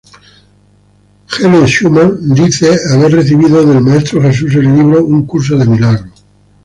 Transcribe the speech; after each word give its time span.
Helen 1.31 1.67
Schuman 1.67 2.11
dice 2.39 2.69
haber 2.89 3.11
recibido 3.11 3.63
del 3.63 3.81
Maestro 3.83 4.19
Jesús 4.19 4.55
el 4.55 4.75
libro 4.75 5.05
"Un 5.05 5.27
curso 5.27 5.55
de 5.55 5.65
milagros". 5.67 6.25